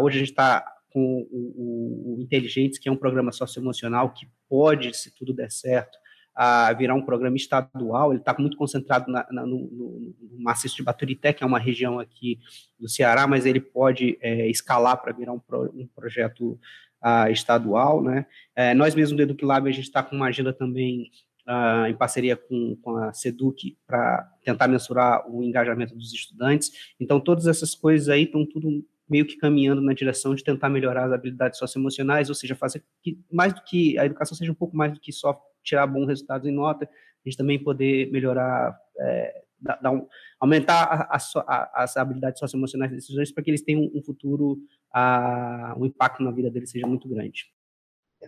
hoje 0.00 0.16
a 0.16 0.20
gente 0.20 0.30
está 0.30 0.64
com 0.88 1.26
o, 1.30 2.14
o, 2.14 2.18
o 2.18 2.22
Inteligentes, 2.22 2.78
que 2.78 2.88
é 2.88 2.92
um 2.92 2.96
programa 2.96 3.32
socioemocional 3.32 4.14
que 4.14 4.26
pode, 4.48 4.96
se 4.96 5.14
tudo 5.14 5.34
der 5.34 5.50
certo, 5.50 5.98
a 6.34 6.72
virar 6.72 6.94
um 6.94 7.04
programa 7.04 7.36
estadual, 7.36 8.10
ele 8.10 8.20
está 8.20 8.34
muito 8.38 8.56
concentrado 8.56 9.10
na, 9.10 9.26
na, 9.30 9.46
no, 9.46 9.70
no, 9.70 10.14
no, 10.20 10.42
maciço 10.42 10.76
de 10.76 10.82
Baturité, 10.82 11.32
que 11.32 11.44
é 11.44 11.46
uma 11.46 11.58
região 11.58 12.00
aqui 12.00 12.40
do 12.78 12.88
Ceará, 12.88 13.26
mas 13.26 13.46
ele 13.46 13.60
pode 13.60 14.18
é, 14.20 14.48
escalar 14.48 15.00
para 15.00 15.12
virar 15.12 15.32
um, 15.32 15.38
pro, 15.38 15.70
um 15.74 15.86
projeto 15.86 16.58
uh, 17.04 17.30
estadual, 17.30 18.02
né? 18.02 18.26
É, 18.56 18.74
nós 18.74 18.94
mesmos 18.94 19.16
do 19.16 19.22
EducLab, 19.22 19.68
a 19.68 19.72
gente 19.72 19.84
está 19.84 20.02
com 20.02 20.16
uma 20.16 20.26
agenda 20.26 20.52
também 20.52 21.10
uh, 21.48 21.86
em 21.86 21.94
parceria 21.94 22.36
com, 22.36 22.76
com 22.82 22.96
a 22.96 23.12
SEDUC 23.12 23.78
para 23.86 24.28
tentar 24.42 24.66
mensurar 24.66 25.30
o 25.30 25.42
engajamento 25.42 25.94
dos 25.94 26.12
estudantes, 26.12 26.94
então 26.98 27.20
todas 27.20 27.46
essas 27.46 27.76
coisas 27.76 28.08
aí 28.08 28.24
estão 28.24 28.44
tudo 28.44 28.84
meio 29.08 29.26
que 29.26 29.36
caminhando 29.36 29.82
na 29.82 29.92
direção 29.92 30.34
de 30.34 30.42
tentar 30.42 30.68
melhorar 30.68 31.04
as 31.04 31.12
habilidades 31.12 31.58
socioemocionais, 31.58 32.28
ou 32.28 32.34
seja, 32.34 32.56
fazer 32.56 32.82
que 33.02 33.20
mais 33.30 33.52
do 33.52 33.62
que 33.62 33.98
a 33.98 34.06
educação 34.06 34.36
seja 34.36 34.50
um 34.50 34.56
pouco 34.56 34.76
mais 34.76 34.92
do 34.92 34.98
que 34.98 35.12
só 35.12 35.38
tirar 35.64 35.86
bons 35.86 36.06
resultados 36.06 36.46
em 36.48 36.52
nota, 36.52 36.84
a 36.84 37.28
gente 37.28 37.38
também 37.38 37.62
poder 37.62 38.10
melhorar, 38.12 38.78
é, 38.98 39.42
dar 39.60 39.90
um, 39.90 40.06
aumentar 40.38 41.08
a, 41.10 41.16
a, 41.16 41.82
as 41.82 41.96
habilidades 41.96 42.38
socioemocionais 42.38 42.90
desses 42.90 43.08
estudantes 43.08 43.32
para 43.32 43.42
que 43.42 43.50
eles 43.50 43.62
tenham 43.62 43.90
um 43.94 44.02
futuro, 44.02 44.58
a, 44.92 45.74
um 45.78 45.86
impacto 45.86 46.22
na 46.22 46.30
vida 46.30 46.50
deles 46.50 46.70
seja 46.70 46.86
muito 46.86 47.08
grande. 47.08 47.46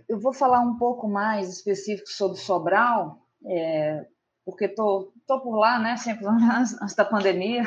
Eu 0.08 0.18
vou 0.18 0.32
falar 0.32 0.60
um 0.60 0.76
pouco 0.76 1.08
mais 1.08 1.48
específico 1.48 2.08
sobre 2.08 2.38
Sobral, 2.38 3.22
é, 3.46 4.06
porque 4.44 4.66
estou 4.66 5.12
tô, 5.26 5.38
tô 5.38 5.40
por 5.40 5.56
lá, 5.56 5.78
né, 5.78 5.96
sempre 5.96 6.26
antes, 6.26 6.80
antes 6.80 6.94
da 6.94 7.04
pandemia. 7.04 7.62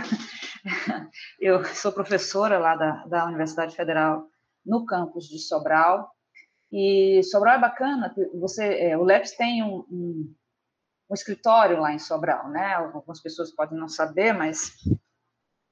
Eu 1.40 1.64
sou 1.66 1.92
professora 1.92 2.58
lá 2.58 2.76
da, 2.76 3.06
da 3.06 3.26
Universidade 3.26 3.76
Federal 3.76 4.28
no 4.66 4.86
campus 4.86 5.28
de 5.28 5.40
Sobral, 5.40 6.12
e 6.72 7.22
Sobral 7.24 7.56
é 7.56 7.60
bacana, 7.60 8.14
você, 8.36 8.64
é, 8.80 8.98
o 8.98 9.04
LEPS 9.04 9.36
tem 9.36 9.64
um, 9.64 9.86
um, 9.90 10.36
um, 11.10 11.14
escritório 11.14 11.80
lá 11.80 11.92
em 11.92 12.00
Sobral, 12.00 12.50
né? 12.50 12.74
Algumas 12.74 13.22
pessoas 13.22 13.52
podem 13.52 13.78
não 13.78 13.88
saber, 13.88 14.34
mas 14.34 14.74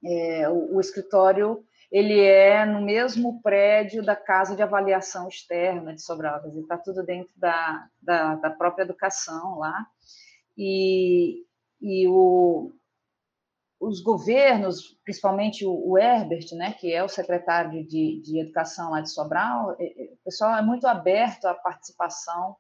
é, 0.03 0.49
o, 0.49 0.75
o, 0.75 0.79
escritório 0.79 1.63
ele 1.91 2.19
é 2.19 2.65
no 2.65 2.81
mesmo 2.81 3.41
prédio 3.41 4.03
da 4.03 4.15
Casa 4.15 4.55
de 4.55 4.63
Avaliação 4.63 5.27
Externa 5.27 5.93
de 5.93 6.01
Sobral, 6.01 6.41
está 6.59 6.77
tudo 6.77 7.03
dentro 7.03 7.33
da, 7.37 7.87
da, 8.01 8.35
da, 8.35 8.49
própria 8.49 8.83
educação 8.83 9.59
lá. 9.59 9.85
E, 10.57 11.45
e 11.79 12.07
o, 12.07 12.71
os 13.79 14.01
governos, 14.01 14.97
principalmente 15.03 15.65
o, 15.65 15.97
Herbert, 15.97 16.47
né, 16.53 16.73
que 16.73 16.91
é 16.91 17.03
o 17.03 17.09
secretário 17.09 17.85
de, 17.87 18.21
de 18.23 18.39
Educação 18.39 18.91
lá 18.91 19.01
de 19.01 19.11
Sobral, 19.11 19.75
é, 19.79 19.85
é, 19.85 20.13
o 20.13 20.17
pessoal 20.25 20.55
é 20.55 20.61
muito 20.61 20.87
aberto 20.87 21.45
à 21.45 21.53
participação 21.53 22.55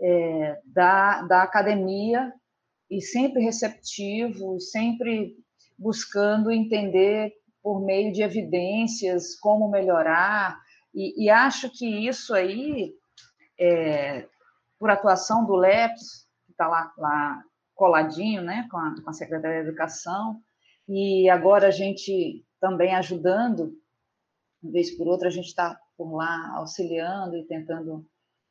é, 0.00 0.60
da, 0.64 1.22
da 1.22 1.42
academia 1.42 2.32
e 2.90 3.00
sempre 3.02 3.42
receptivo, 3.42 4.58
sempre 4.60 5.36
buscando 5.78 6.50
entender 6.50 7.32
por 7.62 7.84
meio 7.84 8.12
de 8.12 8.22
evidências 8.22 9.38
como 9.38 9.68
melhorar, 9.68 10.58
e, 10.94 11.24
e 11.24 11.28
acho 11.28 11.68
que 11.70 12.08
isso 12.08 12.32
aí, 12.32 12.94
é, 13.60 14.26
por 14.78 14.88
atuação 14.88 15.44
do 15.44 15.54
LEPS, 15.54 16.26
que 16.46 16.52
está 16.52 16.66
lá, 16.68 16.90
lá 16.96 17.42
coladinho 17.74 18.40
né, 18.42 18.66
com, 18.70 18.78
a, 18.78 18.94
com 19.02 19.10
a 19.10 19.12
Secretaria 19.12 19.62
de 19.62 19.68
Educação, 19.68 20.40
e 20.88 21.28
agora 21.28 21.68
a 21.68 21.70
gente 21.70 22.44
também 22.60 22.94
ajudando, 22.94 23.76
uma 24.62 24.72
vez 24.72 24.90
por 24.96 25.06
outra, 25.08 25.28
a 25.28 25.30
gente 25.30 25.46
está 25.46 25.78
por 25.96 26.14
lá 26.14 26.54
auxiliando 26.56 27.36
e 27.36 27.44
tentando 27.44 28.06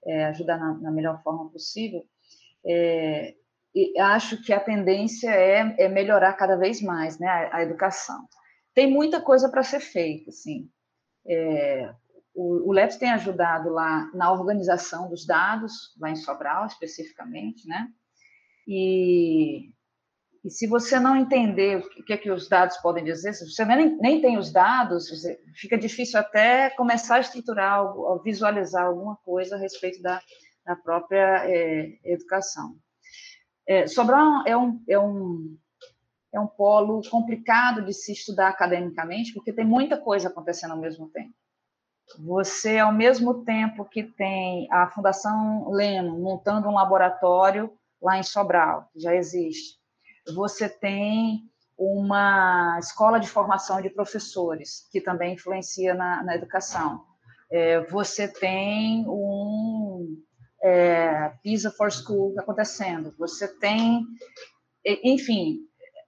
é, 0.05 0.25
ajudar 0.25 0.57
na, 0.57 0.73
na, 0.75 0.91
melhor 0.91 1.21
forma 1.23 1.49
possível. 1.49 2.03
É, 2.65 3.35
e 3.73 3.97
acho 3.99 4.41
que 4.41 4.53
a 4.53 4.59
tendência 4.59 5.29
é, 5.29 5.75
é, 5.77 5.89
melhorar 5.89 6.33
cada 6.33 6.55
vez 6.55 6.81
mais 6.81 7.19
né, 7.19 7.27
a, 7.27 7.57
a 7.57 7.63
educação. 7.63 8.27
Tem 8.73 8.89
muita 8.89 9.21
coisa 9.21 9.49
para 9.49 9.63
ser 9.63 9.79
feita, 9.79 10.29
assim. 10.29 10.69
É, 11.27 11.93
o, 12.33 12.69
o 12.69 12.71
LEPS 12.71 12.97
tem 12.97 13.09
ajudado 13.11 13.69
lá 13.69 14.09
na 14.13 14.31
organização 14.31 15.09
dos 15.09 15.25
dados, 15.25 15.95
lá 15.99 16.09
em 16.09 16.15
Sobral, 16.15 16.65
especificamente, 16.65 17.67
né? 17.67 17.87
E 18.67 19.71
e 20.45 20.51
se 20.51 20.67
você 20.67 20.99
não 20.99 21.15
entender 21.15 21.77
o 21.77 22.03
que 22.03 22.13
é 22.13 22.17
que 22.17 22.29
os 22.29 22.47
dados 22.47 22.77
podem 22.77 23.03
dizer, 23.03 23.33
se 23.33 23.49
você 23.49 23.65
nem, 23.65 23.97
nem 23.97 24.21
tem 24.21 24.37
os 24.37 24.51
dados, 24.51 25.09
fica 25.55 25.75
difícil 25.75 26.19
até 26.19 26.69
começar 26.69 27.15
a 27.15 27.19
estruturar, 27.19 27.79
a 27.79 28.21
visualizar 28.23 28.85
alguma 28.85 29.15
coisa 29.25 29.55
a 29.55 29.57
respeito 29.57 29.99
da, 30.03 30.21
da 30.63 30.75
própria 30.75 31.49
é, 31.49 31.97
educação. 32.03 32.75
É, 33.67 33.87
Sobral 33.87 34.43
é 34.45 34.55
um, 34.55 34.83
é, 34.87 34.99
um, 34.99 35.57
é 36.31 36.39
um 36.39 36.45
polo 36.45 37.01
complicado 37.09 37.83
de 37.83 37.91
se 37.91 38.11
estudar 38.11 38.49
academicamente, 38.49 39.33
porque 39.33 39.51
tem 39.51 39.65
muita 39.65 39.97
coisa 39.97 40.27
acontecendo 40.27 40.73
ao 40.73 40.79
mesmo 40.79 41.09
tempo. 41.09 41.33
Você, 42.19 42.77
ao 42.77 42.93
mesmo 42.93 43.43
tempo 43.43 43.83
que 43.83 44.03
tem 44.03 44.71
a 44.71 44.91
Fundação 44.91 45.71
Leno 45.71 46.19
montando 46.19 46.69
um 46.69 46.75
laboratório 46.75 47.73
lá 47.99 48.19
em 48.19 48.23
Sobral, 48.23 48.87
que 48.93 48.99
já 48.99 49.15
existe, 49.15 49.83
você 50.33 50.67
tem 50.69 51.41
uma 51.77 52.77
escola 52.79 53.19
de 53.19 53.27
formação 53.27 53.81
de 53.81 53.89
professores, 53.89 54.87
que 54.91 55.01
também 55.01 55.33
influencia 55.33 55.93
na, 55.93 56.23
na 56.23 56.35
educação. 56.35 57.03
É, 57.51 57.81
você 57.87 58.27
tem 58.27 59.05
um 59.07 60.21
é, 60.63 61.29
PISA 61.43 61.69
for 61.71 61.91
School 61.91 62.33
acontecendo, 62.39 63.13
você 63.19 63.47
tem, 63.59 64.03
enfim, 65.03 65.59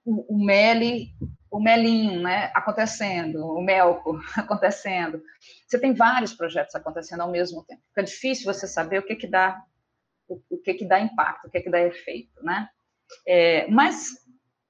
o, 0.04 0.34
o 0.34 0.44
MELI, 0.44 1.10
o 1.50 1.60
MELINho 1.60 2.22
né, 2.22 2.50
acontecendo, 2.54 3.46
o 3.46 3.62
MELCO 3.62 4.18
acontecendo. 4.36 5.22
Você 5.66 5.78
tem 5.78 5.92
vários 5.94 6.32
projetos 6.34 6.74
acontecendo 6.74 7.20
ao 7.20 7.30
mesmo 7.30 7.64
tempo. 7.64 7.82
Fica 7.88 8.02
difícil 8.02 8.52
você 8.52 8.66
saber 8.66 8.98
o 8.98 9.06
que, 9.06 9.16
que 9.16 9.26
dá 9.26 9.62
o, 10.26 10.40
o 10.50 10.58
que, 10.58 10.74
que 10.74 10.84
dá 10.84 11.00
impacto, 11.00 11.46
o 11.46 11.50
que, 11.50 11.60
que 11.60 11.70
dá 11.70 11.80
efeito, 11.80 12.42
né? 12.42 12.68
É, 13.26 13.68
mas 13.68 14.08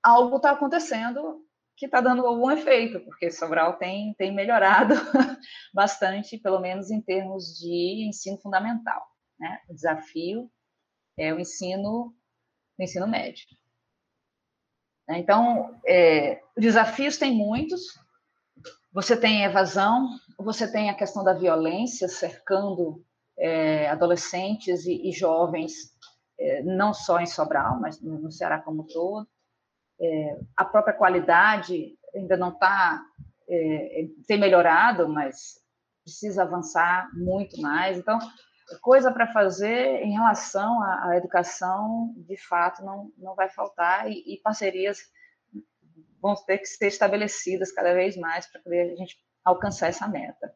algo 0.02 0.36
está 0.36 0.52
acontecendo 0.52 1.44
que 1.76 1.86
está 1.86 2.00
dando 2.00 2.26
algum 2.26 2.50
efeito, 2.50 2.98
porque 3.00 3.30
Sobral 3.30 3.76
tem, 3.76 4.12
tem 4.14 4.34
melhorado 4.34 4.94
bastante, 5.72 6.36
pelo 6.36 6.58
menos 6.58 6.90
em 6.90 7.00
termos 7.00 7.56
de 7.56 8.04
ensino 8.08 8.36
fundamental. 8.38 9.00
Né? 9.38 9.60
O 9.68 9.74
desafio 9.74 10.50
é 11.16 11.32
o 11.32 11.38
ensino, 11.38 12.12
o 12.76 12.82
ensino 12.82 13.06
médio. 13.06 13.46
Então, 15.10 15.80
é, 15.86 16.42
desafios 16.56 17.16
tem 17.16 17.32
muitos. 17.32 17.82
Você 18.92 19.16
tem 19.16 19.44
evasão, 19.44 20.08
você 20.36 20.70
tem 20.70 20.90
a 20.90 20.94
questão 20.94 21.22
da 21.22 21.32
violência 21.32 22.08
cercando 22.08 23.04
é, 23.38 23.88
adolescentes 23.88 24.84
e, 24.84 25.08
e 25.08 25.12
jovens 25.12 25.96
não 26.64 26.94
só 26.94 27.20
em 27.20 27.26
Sobral, 27.26 27.80
mas 27.80 28.00
no 28.00 28.30
Ceará 28.30 28.60
como 28.60 28.82
um 28.82 28.86
todo. 28.86 29.28
É, 30.00 30.38
a 30.56 30.64
própria 30.64 30.94
qualidade 30.94 31.98
ainda 32.14 32.36
não 32.36 32.50
está, 32.50 33.02
é, 33.48 34.06
tem 34.26 34.38
melhorado, 34.38 35.08
mas 35.08 35.60
precisa 36.04 36.42
avançar 36.42 37.10
muito 37.14 37.60
mais. 37.60 37.98
Então, 37.98 38.18
coisa 38.80 39.12
para 39.12 39.32
fazer 39.32 40.02
em 40.02 40.12
relação 40.12 40.82
à, 40.82 41.16
educação, 41.16 42.14
de 42.16 42.36
fato, 42.36 42.84
não, 42.84 43.12
não 43.16 43.34
vai 43.34 43.48
faltar, 43.48 44.10
e, 44.10 44.34
e 44.34 44.40
parcerias 44.40 44.98
vão 46.20 46.34
ter 46.34 46.58
que 46.58 46.66
ser 46.66 46.88
estabelecidas 46.88 47.72
cada 47.72 47.94
vez 47.94 48.16
mais 48.16 48.46
para 48.46 48.60
poder 48.60 48.92
a 48.92 48.96
gente 48.96 49.16
alcançar 49.44 49.88
essa 49.88 50.06
meta. 50.06 50.54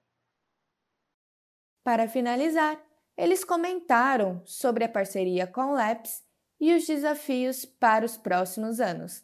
Para 1.85 2.09
finalizar, 2.09 2.79
eles 3.17 3.45
comentaram 3.45 4.43
sobre 4.45 4.85
a 4.85 4.89
parceria 4.89 5.47
com 5.47 5.73
o 5.73 5.75
LAPS 5.75 6.23
e 6.61 6.75
os 6.75 6.87
desafios 6.87 7.65
para 7.65 8.05
os 8.05 8.17
próximos 8.17 8.81
anos. 8.81 9.23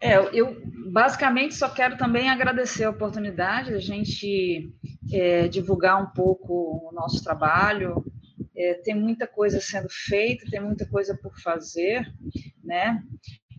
É, 0.00 0.16
eu 0.38 0.60
basicamente 0.92 1.54
só 1.54 1.68
quero 1.68 1.96
também 1.96 2.28
agradecer 2.28 2.84
a 2.84 2.90
oportunidade 2.90 3.70
de 3.70 3.74
a 3.74 3.80
gente 3.80 4.72
é, 5.12 5.48
divulgar 5.48 6.02
um 6.02 6.10
pouco 6.12 6.88
o 6.88 6.92
nosso 6.92 7.22
trabalho. 7.22 8.04
É, 8.56 8.74
tem 8.74 8.94
muita 8.94 9.26
coisa 9.26 9.60
sendo 9.60 9.88
feita, 9.90 10.50
tem 10.50 10.60
muita 10.60 10.86
coisa 10.86 11.16
por 11.16 11.38
fazer, 11.40 12.06
né? 12.62 13.02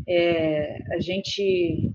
É, 0.08 0.78
a 0.94 1.00
gente 1.00 1.92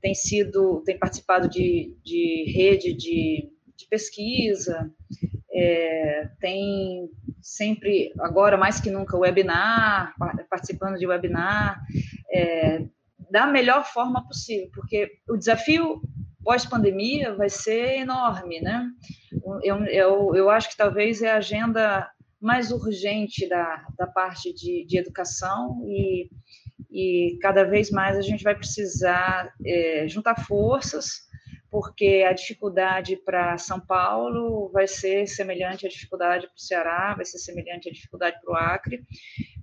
tem 0.00 0.14
sido, 0.14 0.82
tem 0.84 0.98
participado 0.98 1.48
de, 1.48 1.94
de 2.02 2.50
rede 2.56 2.94
de, 2.94 3.50
de 3.76 3.86
pesquisa, 3.88 4.90
é, 5.52 6.28
tem 6.40 7.08
sempre, 7.42 8.12
agora 8.20 8.56
mais 8.56 8.80
que 8.80 8.90
nunca, 8.90 9.16
webinar, 9.16 10.14
participando 10.48 10.98
de 10.98 11.06
webinar, 11.06 11.80
é, 12.32 12.84
da 13.30 13.46
melhor 13.46 13.84
forma 13.84 14.26
possível, 14.26 14.70
porque 14.74 15.10
o 15.28 15.36
desafio 15.36 16.00
pós-pandemia 16.42 17.34
vai 17.34 17.48
ser 17.48 17.98
enorme, 17.98 18.60
né? 18.60 18.88
Eu, 19.62 19.84
eu, 19.86 20.34
eu 20.34 20.50
acho 20.50 20.70
que 20.70 20.76
talvez 20.76 21.22
é 21.22 21.30
a 21.30 21.36
agenda 21.36 22.10
mais 22.40 22.70
urgente 22.72 23.48
da, 23.48 23.86
da 23.98 24.06
parte 24.06 24.52
de, 24.54 24.84
de 24.86 24.98
educação 24.98 25.82
e, 25.86 26.30
e 26.90 27.38
cada 27.42 27.64
vez 27.64 27.90
mais 27.90 28.16
a 28.16 28.22
gente 28.22 28.42
vai 28.42 28.54
precisar 28.54 29.52
é, 29.64 30.08
juntar 30.08 30.44
forças 30.46 31.29
porque 31.70 32.24
a 32.28 32.32
dificuldade 32.32 33.16
para 33.16 33.56
São 33.56 33.78
Paulo 33.78 34.70
vai 34.72 34.88
ser 34.88 35.26
semelhante 35.26 35.86
à 35.86 35.88
dificuldade 35.88 36.46
para 36.46 36.56
o 36.56 36.60
Ceará, 36.60 37.14
vai 37.14 37.24
ser 37.24 37.38
semelhante 37.38 37.88
à 37.88 37.92
dificuldade 37.92 38.40
para 38.42 38.52
o 38.52 38.56
Acre, 38.56 39.04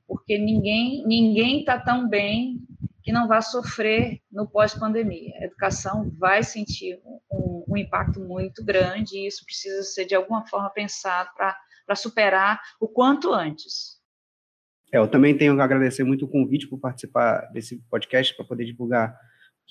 porque 0.07 0.37
ninguém 0.37 1.05
ninguém 1.05 1.59
está 1.59 1.79
tão 1.79 2.07
bem 2.07 2.59
que 3.03 3.11
não 3.11 3.27
vai 3.27 3.41
sofrer 3.41 4.21
no 4.31 4.49
pós-pandemia. 4.49 5.33
A 5.39 5.45
educação 5.45 6.11
vai 6.17 6.43
sentir 6.43 6.99
um, 7.31 7.63
um, 7.69 7.77
impacto 7.77 8.19
muito 8.19 8.63
grande 8.63 9.17
e 9.17 9.27
isso 9.27 9.45
precisa 9.45 9.81
ser 9.83 10.05
de 10.05 10.15
alguma 10.15 10.45
forma 10.47 10.69
pensado 10.69 11.29
para 11.35 11.95
superar 11.95 12.59
o 12.81 12.87
quanto 12.87 13.33
antes. 13.33 13.97
É, 14.93 14.97
eu 14.97 15.07
também 15.07 15.37
tenho 15.37 15.55
que 15.55 15.61
agradecer 15.61 16.03
muito 16.03 16.25
o 16.25 16.29
convite 16.29 16.67
por 16.67 16.79
participar 16.79 17.49
desse 17.51 17.77
podcast 17.89 18.35
para 18.35 18.45
poder 18.45 18.65
divulgar 18.65 19.17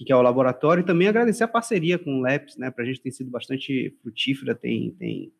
que 0.05 0.13
é 0.13 0.17
o 0.17 0.23
laboratório, 0.23 0.83
e 0.83 0.87
também 0.87 1.09
agradecer 1.09 1.45
a 1.45 1.49
parceria 1.49 1.99
com 1.99 2.19
o 2.19 2.23
LEPS, 2.23 2.57
né, 2.57 2.71
para 2.71 2.85
a 2.85 2.87
gente 2.87 3.01
tem 3.01 3.11
sido 3.11 3.31
bastante 3.31 3.97
frutífera, 4.03 4.55
tem, 4.55 4.91
tem 4.93 5.33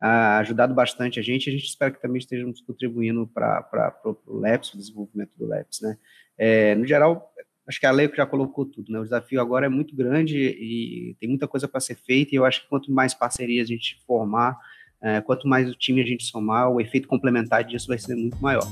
ah, 0.00 0.38
ajudado 0.38 0.74
bastante 0.74 1.20
a 1.20 1.22
gente, 1.22 1.48
a 1.48 1.52
gente 1.52 1.64
espera 1.64 1.92
que 1.92 2.02
também 2.02 2.18
estejamos 2.18 2.60
contribuindo 2.60 3.26
para 3.26 3.94
o 4.26 4.38
LEPS, 4.38 4.74
o 4.74 4.78
desenvolvimento 4.78 5.38
do 5.38 5.46
LEPS, 5.46 5.80
né. 5.82 5.96
É, 6.36 6.74
no 6.74 6.86
geral, 6.86 7.32
acho 7.68 7.78
que 7.78 7.86
a 7.86 7.90
lei 7.92 8.10
já 8.12 8.26
colocou 8.26 8.66
tudo, 8.66 8.90
né, 8.90 8.98
o 8.98 9.04
desafio 9.04 9.40
agora 9.40 9.66
é 9.66 9.68
muito 9.68 9.94
grande 9.94 10.36
e 10.36 11.16
tem 11.20 11.28
muita 11.28 11.46
coisa 11.46 11.68
para 11.68 11.80
ser 11.80 11.94
feita, 11.94 12.34
e 12.34 12.36
eu 12.36 12.44
acho 12.44 12.62
que 12.62 12.68
quanto 12.68 12.90
mais 12.90 13.14
parcerias 13.14 13.68
a 13.68 13.72
gente 13.72 14.02
formar, 14.06 14.58
é, 15.02 15.20
quanto 15.20 15.46
mais 15.46 15.70
o 15.70 15.74
time 15.74 16.02
a 16.02 16.04
gente 16.04 16.24
somar, 16.24 16.68
o 16.68 16.80
efeito 16.80 17.06
complementar 17.08 17.64
disso 17.64 17.86
vai 17.86 17.98
ser 17.98 18.14
muito 18.16 18.36
maior. 18.42 18.66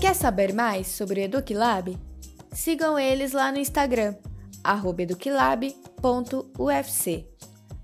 Quer 0.00 0.14
saber 0.14 0.54
mais 0.54 0.86
sobre 0.86 1.20
o 1.20 1.24
EducLab? 1.24 2.09
Sigam 2.60 2.98
eles 2.98 3.32
lá 3.32 3.50
no 3.50 3.56
Instagram, 3.56 4.14
eduquilab.ufc. 4.98 7.26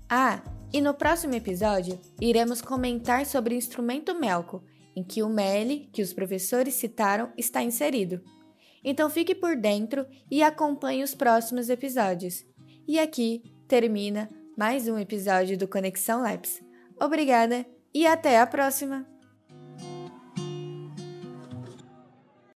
Ah, 0.07 0.43
e 0.71 0.79
no 0.79 0.93
próximo 0.93 1.33
episódio 1.33 1.99
iremos 2.21 2.61
comentar 2.61 3.25
sobre 3.25 3.55
o 3.55 3.57
instrumento 3.57 4.13
Melco, 4.13 4.63
em 4.95 5.03
que 5.03 5.23
o 5.23 5.29
MELI, 5.29 5.89
que 5.91 6.03
os 6.03 6.13
professores 6.13 6.75
citaram, 6.75 7.33
está 7.35 7.63
inserido. 7.63 8.21
Então 8.83 9.09
fique 9.09 9.33
por 9.33 9.55
dentro 9.55 10.05
e 10.29 10.43
acompanhe 10.43 11.01
os 11.01 11.15
próximos 11.15 11.71
episódios. 11.71 12.45
E 12.87 12.99
aqui 12.99 13.41
termina 13.67 14.29
mais 14.55 14.87
um 14.87 14.99
episódio 14.99 15.57
do 15.57 15.67
Conexão 15.67 16.21
Labs. 16.21 16.61
Obrigada 17.01 17.65
e 17.91 18.05
até 18.05 18.39
a 18.39 18.45
próxima! 18.45 19.16